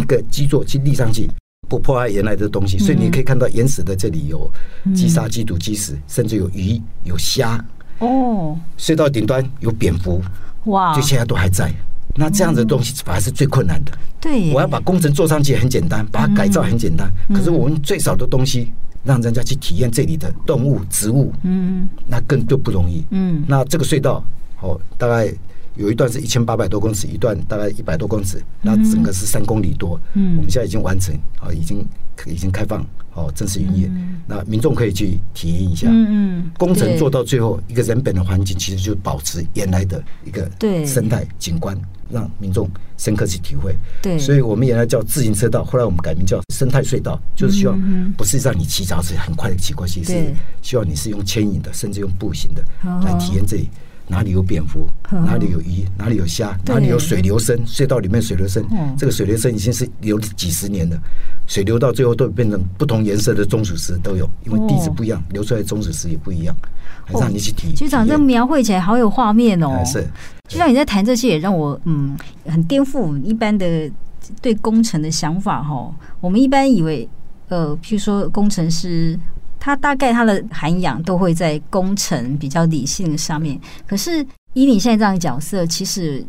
[0.00, 1.28] 一个基座去立上去，
[1.68, 2.78] 不破坏原来的东西。
[2.78, 4.50] 所以你可以看到原始的这里有
[4.94, 7.62] 积沙、积土、积石，甚至有鱼、有虾。
[7.98, 10.20] 哦，隧道顶端有蝙蝠。
[10.64, 10.94] 哇！
[10.94, 11.70] 这些都还在。
[12.14, 13.92] 那这样子的东西反而是最困难的。
[14.20, 17.10] 对，我要把工程做上去很简单，把它改造很简单。
[17.28, 18.72] 可是我们最少的东西。
[19.04, 23.42] 让人家去体验这里的动物、植物，嗯，那更就不容易，嗯。
[23.48, 24.24] 那这个隧道，
[24.60, 25.26] 哦，大概
[25.76, 30.36] 有一段是一千八百多公尺，一段大概一百多公尺，那整个是三公里多，嗯。
[30.36, 31.84] 我们现在已经完成，啊，已经
[32.26, 33.90] 已经开放，哦，正式营业。
[34.26, 40.50] 那民众可以去体验一下，嗯，工程做到最后，一个人本的环境其实就保持原来的一个
[40.86, 41.76] 生态景观。
[42.10, 50.12] 让民众深刻去体会，对，所以我们原来叫自行车道，后来我们改名叫生态隧道，就是希望不是让你骑脚车很快的骑过去，是
[50.60, 52.62] 希望你是用牵引的，甚至用步行的
[53.02, 53.70] 来体验这里
[54.08, 58.64] 哪里有蝙蝠，哪里有鱼，哪里有虾，哪里有水流声，隧道里面水流声，
[58.96, 60.98] 这个水流声已经是流了几十年了，
[61.46, 66.54] 水流到最后都变成不同颜色的钟乳石都有，因为地质不一样，流出来的钟乳石也不一样。
[67.08, 69.82] 让你去体，局长这描绘起来好有画面哦。
[69.84, 70.06] 是，
[70.48, 73.90] 就像你在谈这些，也让我嗯很颠覆一般的
[74.40, 75.92] 对工程的想法哈。
[76.20, 77.06] 我们一般以为，
[77.48, 79.18] 呃，譬如说工程师，
[79.62, 83.56] 他大概它的涵养都会在工程比较理性的上面。
[83.86, 86.24] 可是以你现在这样的角色，其实。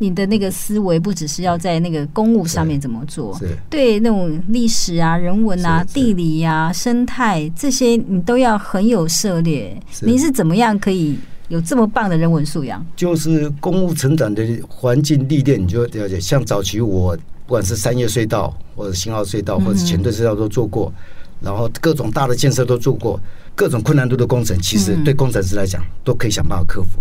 [0.00, 3.36] 你的那个思维不只是要在那个公务上面怎么做，
[3.68, 9.76] 对那种历史啊、人文啊、地理啊、生态这些，你都要很有涉猎。
[10.02, 12.86] 您是怎么样可以有这么棒的人文素养？
[12.94, 16.20] 就是公务成长的环境历练，你就了解。
[16.20, 20.92] 像早期我不管是三叶隧道，或者新澳隧道，或者前段隧道都做过，
[21.40, 23.20] 然后各种大的建设都做过，
[23.54, 27.00] 各种困难度的工程，其实对工程师来讲都可以想办法克服。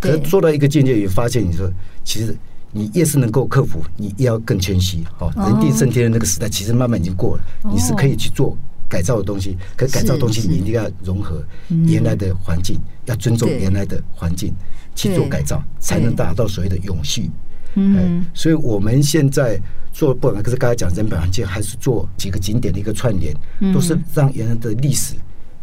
[0.00, 1.70] 可是做到一个境界，也发现你说，
[2.04, 2.36] 其实
[2.72, 5.02] 你越是能够克服，你越要更谦虚。
[5.16, 7.42] 好，人定胜天的那个时代，其实慢慢已经过了。
[7.72, 8.56] 你是可以去做
[8.88, 11.42] 改造的东西，可改造的东西你一定要融合
[11.86, 14.52] 原来的环境，要尊重原来的环境
[14.94, 17.30] 去做改造，才能达到所谓的永续。
[17.76, 19.60] 嗯，所以我们现在
[19.92, 23.32] 做，不管是刚才讲人本环境，还是做几个景点的一个串联，
[23.72, 25.14] 都是让原来的历史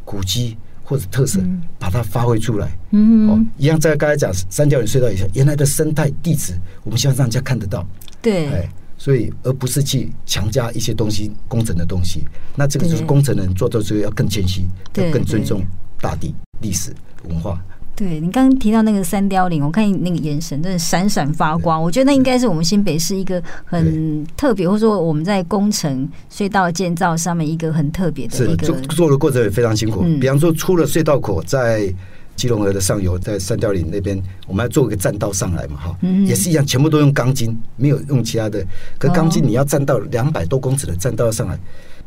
[0.05, 0.57] 古迹。
[0.85, 1.39] 或者特色，
[1.79, 2.77] 把它发挥出来。
[2.91, 7.87] 嗯，哦，一样在刚才讲三角岭隧道以下，原来的生态地质，我们希望让人家看得到。
[8.21, 12.25] 对，哎，所以而不是去强加一些东西，工程的东西。
[12.53, 15.63] 那这个就是工程人做到最后要更谦虚，要更尊重
[16.01, 16.93] 大地、历史
[17.29, 17.63] 文化。
[17.95, 21.79] 对，你刚刚提到那个三凋零，我看你那个眼神真的闪闪发光。
[21.79, 28.65] 我觉得那应该是我们新北市一个很特别，或者说我们在工程隧道建造上面一个很特别的一个。
[28.65, 30.01] 是做做的过程也非常辛苦。
[30.05, 31.93] 嗯、比方说，出了隧道口，在
[32.35, 38.65] 基隆河的上游，在三凋零那边，我们要做一个栈道上来嘛，哈、嗯，也是一样，全部都用钢筋，没有用其他的。
[38.97, 41.59] 可钢筋你要站到两百多公尺的栈道上来，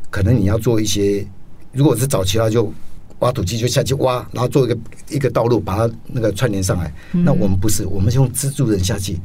[0.09, 1.25] 可能你要做一些，
[1.71, 2.73] 如果是早期的话就。
[3.19, 4.77] 挖土机就下去挖，然后做一个
[5.09, 6.93] 一个道路，把它那个串联上来。
[7.13, 9.19] 嗯、那我们不是，我们是用蜘蛛人下去，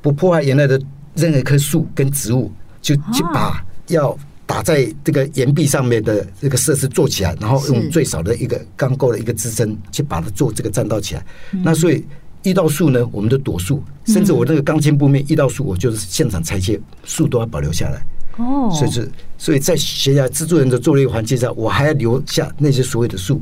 [0.00, 0.80] 不破坏原来的
[1.14, 4.16] 任何一棵树跟植物，就去把要
[4.46, 11.24] 打在这个岩壁上面的这个设施做起来，然后用最少的一个钢构的一个支撑去把它做这个栈道起来。
[11.52, 12.04] 嗯、那所以
[12.44, 18.02] 遇到树呢，我们就躲树，甚至我那个钢筋布面遇到树，我就是现场拆卸，树都要保留下来。
[18.36, 23.40] 哦，所以是，所以在悬崖制作人的作业环境下，我还要留下那些所谓的树，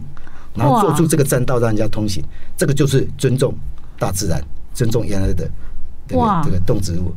[0.54, 2.24] 然后做出这个栈道让人家通行，
[2.56, 3.54] 这个就是尊重
[3.98, 4.42] 大自然，
[4.74, 5.48] 尊重原来的
[6.08, 7.14] 这个这个动植物。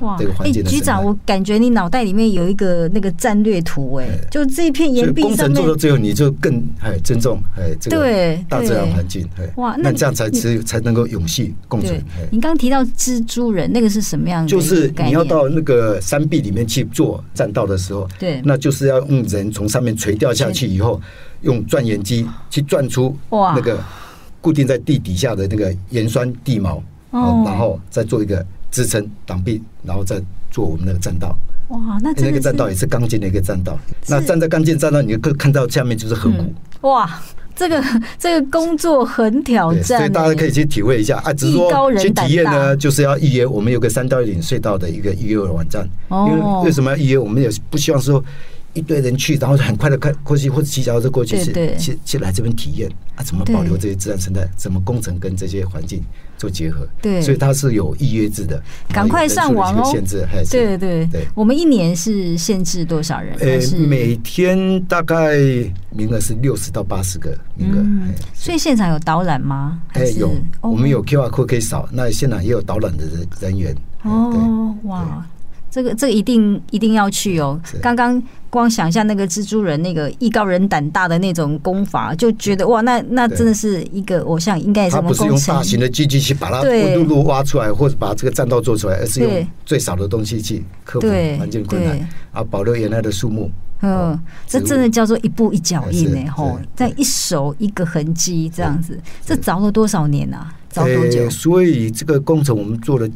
[0.00, 0.18] 哇！
[0.38, 5.38] 哎，局长，我感觉你脑袋里面有一个那个战略图，哎，就这一片岩壁上面。
[5.38, 12.02] 工程做到最后，你就更哎尊重哎这个大自然环境，哎哇，那这样才才才能够永续共存。
[12.30, 14.48] 你刚刚提到蜘蛛人，那个是什么样的？
[14.48, 21.00] 就是你要到那个山壁里面去做栈道的时候，对，那就是要用人从上面垂吊下去以后，
[21.42, 23.78] 用钻岩机去钻出哇那个
[24.40, 26.80] 固定在地底下的那个盐酸地锚，
[27.10, 28.44] 然后再做一个。
[28.70, 31.36] 支撑挡壁，然后再做我们那个栈道。
[31.68, 33.78] 哇，那那个栈道也是钢筋的一个栈道。
[34.08, 36.88] 那站在钢筋栈道，你可以看到下面就是河谷。
[36.88, 37.08] 哇，
[37.54, 37.84] 这个
[38.18, 41.32] 这个工作很挑战，所以大家可以去体会一下啊。
[41.32, 43.46] 只是说去体验呢，就是要预约。
[43.46, 45.88] 我们有个三到一岭隧道的一个预约网站。
[46.08, 47.18] 哦因为为什么要预约？
[47.18, 48.22] 我们也不希望说。
[48.72, 53.22] 一堆人去，然后很快的开过去，或者骑脚踏车过去，去去去来这边体验啊？
[53.22, 54.48] 怎么保留这些自然生态？
[54.56, 56.02] 怎么工程跟这些环境
[56.38, 56.86] 做结合？
[57.02, 58.62] 对，所以它是有预约制的，
[58.92, 59.84] 赶快上网哦！
[59.90, 61.26] 限制还是对对对。
[61.34, 63.34] 我们一年是限制多少人？
[63.40, 65.36] 呃，每天大概
[65.90, 67.84] 名额是六十到八十个名额。
[68.34, 69.80] 所以现场有导览吗？
[69.94, 73.76] 哎，有，我们有 QR code 可以扫，那现场也有导览的人人员。
[74.04, 75.26] 哦，哇。
[75.70, 77.60] 这个这个一定一定要去哦！
[77.80, 85.02] 刚刚光想象那个蜘蛛人那个艺高人胆大的那种功法，就觉得哇，那那真的是一个偶像，应该是什么？
[85.02, 86.62] 他不是用大型的机器去把它
[86.96, 91.08] 路路挖出来，或者把这个栈道做出来，而是用最少的东西去克服
[91.38, 93.48] 环境困难，啊，保留原来的树木。
[93.82, 100.52] 嗯，这真的叫做一步一脚印呢，吼，在一手一个痕迹这样子，这凿了多少年啊？
[100.72, 101.30] 凿多久？
[101.30, 103.08] 所以这个工程我们做了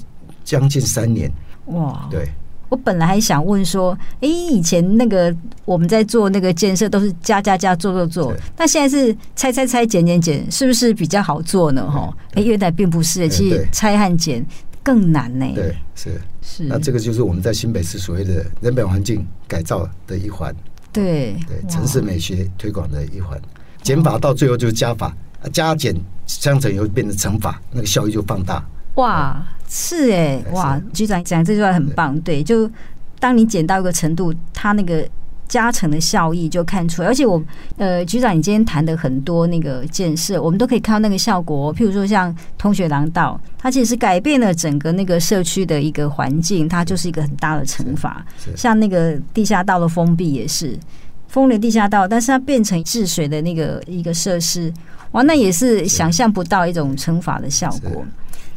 [0.44, 1.30] 将近三年。
[1.66, 2.28] 哇，对。
[2.74, 5.32] 我本来还想问说，哎，以前那个
[5.64, 11.88] 我们在做那个建设都是加加加做做做，那现在是拆拆拆减减减，是不是比较好做呢？
[11.88, 14.44] 哈，哎，原来并不是，其实拆和减
[14.82, 15.46] 更难呢。
[15.54, 16.64] 对，是是。
[16.64, 20.52] 那这个就是我们在新北市所谓的人本环境改造的一环。
[20.92, 23.40] 对对，城市美学推广的一环，
[23.82, 25.16] 减法到最后就是加法，
[25.52, 25.94] 加减
[26.26, 28.64] 相乘以后变成乘法，那个效益就放大。
[28.94, 32.70] 哇，是哎，哇，局长讲这句话很棒，对，就
[33.18, 35.04] 当你减到一个程度，它那个
[35.48, 37.08] 加成的效益就看出来。
[37.08, 37.42] 而且我，
[37.76, 41.74] 呃，局长，你今天谈的很多那个建设，我们都可以看到那个效果。
[41.74, 48.24] 譬如说，像通学廊道，它其实是改变了整个那个社区的一个环境，它就是一个很大的惩罚。
[48.56, 50.78] 像那个地下道的封闭也是
[51.26, 54.72] 封了地下道，但是它变成治水的那个一个设施，
[55.12, 58.04] 哇，那也是想象不到一种惩罚的效果。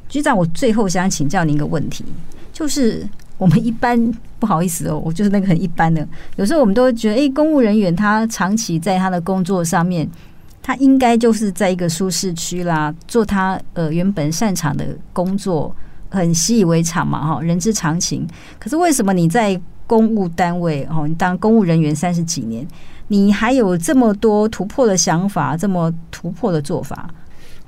[0.10, 2.04] 局长，我最后想请教您一个问题，
[2.54, 10.10] 就是我们一般不好意思哦，我就是那个很一般的，有时候我们都会觉得，哎，公务人员他长期在他的工作上面，
[10.64, 15.76] 他应该就是在一个舒适区啦，做他呃原本擅长的工作，
[16.10, 18.28] 很习以为常嘛，哈，人之常情。
[18.58, 22.66] 可是为什么你在公务单位哦，你当公务人员三十几年，
[23.08, 27.10] 你还有这么多突破的想法，这么突破的做法？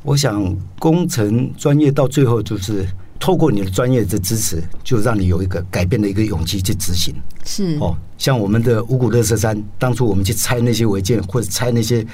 [0.03, 2.87] 我想，工程专业到最后就是
[3.19, 7.13] 透过你的专业的支持，就让你有一个改变的一个勇气去执行。
[7.43, 12.05] 是哦，像我们的五谷乐色山，当初我们去拆那些违建或者拆那些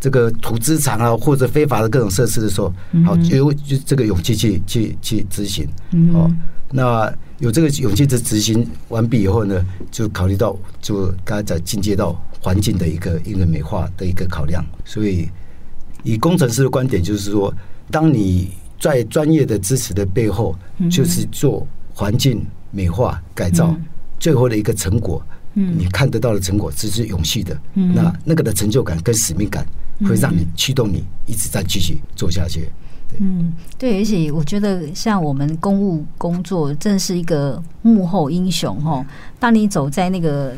[0.00, 2.74] 这个土资产啊，或者非法的各种设施的时候，
[3.04, 5.64] 好有就这个勇气去去去执行。
[6.12, 6.28] 哦，
[6.72, 15.28] 那有这个勇气的执行完毕以后呢，就考虑到就刚才在进阶到环境的一个一个美化的一个考量，所以。
[16.08, 17.52] 以工程师的观点，就是说，
[17.90, 18.50] 当你
[18.80, 20.56] 在专业的支持的背后，
[20.90, 23.76] 就是做环境美化改造，
[24.18, 27.54] 最后的一个成果，你看得到的成果，这是永续的。
[27.74, 29.66] 那那个的成就感跟使命感，
[30.06, 32.70] 会让你驱动你一直在继续做下去。
[33.18, 39.04] 嗯，对，而且我觉得像我们公务工作，正是一个幕后英雄哈。
[39.38, 40.54] 当你走在那个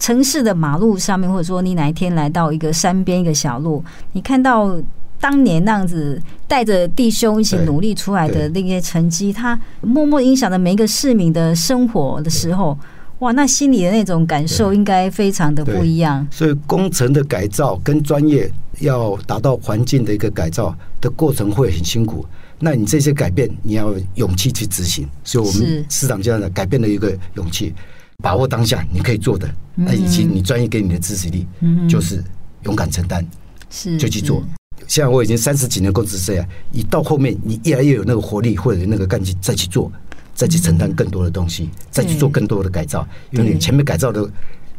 [0.00, 4.74] 城市的马路上面，或者说你哪一天来到一个山边一个小路，你看到
[5.20, 12.76] 当年那样子带着弟兄一起努力出来的那些成绩，它默默影响着每一个市民的生活的时候，
[13.18, 16.26] 哇，那心里的那种感受应该非常的不一样。
[16.30, 22.24] 所以工程的改造跟专业要达到环境的一个改造的过程会很辛苦。
[22.58, 25.06] 那你这些改变，你要勇气去执行。
[25.24, 27.74] 所以我们市长这样的改变的一个勇气。
[28.20, 31.46] 把握当下你可以做的，那以及你专业给你的支持力，
[31.88, 32.22] 就是
[32.62, 33.24] 勇敢承担，
[33.70, 34.42] 是就去做。
[34.86, 39.90] 现在我已经三十几年工程师了，你到后面你越来越有那个活力或者那个干劲，再去做，
[40.34, 43.06] 再去承担更多的东西，再去做更多的改造。
[43.30, 44.28] 因为你前面改造的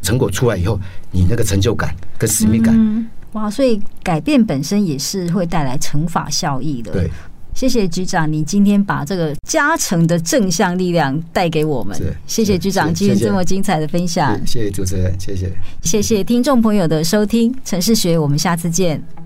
[0.01, 0.79] 成果出来以后，
[1.11, 3.49] 你那个成就感跟使命感，哇！
[3.49, 6.91] 所以改变本身也是会带来乘法效益的。
[6.91, 7.09] 对。
[7.53, 11.97] 谢谢局长，你今天把这个加成的正向力量带给我们。
[12.25, 14.35] 谢谢局长今天这么精彩的分享。
[14.45, 15.51] 谢谢主持人，谢谢。
[15.83, 19.20] 谢谢听众朋友的收听，城市学，我们下次见。